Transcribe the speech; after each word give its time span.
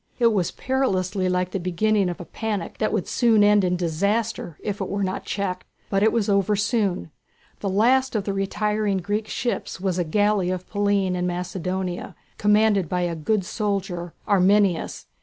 It 0.17 0.33
was 0.33 0.49
perilously 0.49 1.29
like 1.29 1.51
the 1.51 1.59
beginning 1.59 2.09
of 2.09 2.19
a 2.19 2.25
panic 2.25 2.79
that 2.79 2.91
would 2.91 3.07
soon 3.07 3.43
end 3.43 3.63
in 3.63 3.75
disaster 3.75 4.57
if 4.63 4.81
it 4.81 4.89
were 4.89 5.03
not 5.03 5.25
checked. 5.25 5.67
But 5.91 6.01
it 6.01 6.11
was 6.11 6.25
soon 6.25 6.97
over. 6.97 7.11
The 7.59 7.69
last 7.69 8.15
of 8.15 8.23
the 8.23 8.33
retiring 8.33 8.97
Greek 8.97 9.27
ships 9.27 9.79
was 9.79 9.99
a 9.99 10.03
galley 10.03 10.49
of 10.49 10.67
Pallene 10.67 11.13
in 11.15 11.27
Macedonia, 11.27 12.15
commanded 12.39 12.89
by 12.89 13.01
a 13.01 13.15
good 13.15 13.45
soldier, 13.45 14.15
Arminias. 14.27 15.05